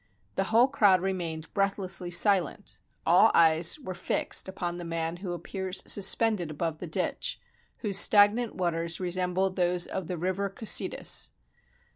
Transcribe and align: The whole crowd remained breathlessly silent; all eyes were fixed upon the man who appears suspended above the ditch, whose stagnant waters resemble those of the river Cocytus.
The 0.33 0.45
whole 0.45 0.67
crowd 0.67 0.99
remained 1.01 1.53
breathlessly 1.53 2.09
silent; 2.09 2.79
all 3.05 3.29
eyes 3.35 3.77
were 3.77 3.93
fixed 3.93 4.47
upon 4.49 4.77
the 4.77 4.83
man 4.83 5.17
who 5.17 5.31
appears 5.33 5.83
suspended 5.85 6.49
above 6.49 6.79
the 6.79 6.87
ditch, 6.87 7.39
whose 7.81 7.99
stagnant 7.99 8.55
waters 8.55 8.99
resemble 8.99 9.51
those 9.51 9.85
of 9.85 10.07
the 10.07 10.17
river 10.17 10.49
Cocytus. 10.49 11.29